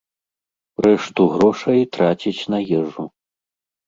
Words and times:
Рэшту 0.85 1.27
грошай 1.33 1.79
траціць 1.97 2.47
на 2.55 2.59
ежу. 2.79 3.05